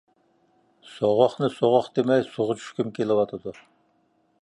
سوغۇقنى 0.93 1.51
سوغۇق 1.57 1.91
دېمەي 1.99 2.27
سۇغا 2.33 2.59
چۈشكۈم 2.63 2.93
كېلىۋاتىدۇ. 2.99 3.59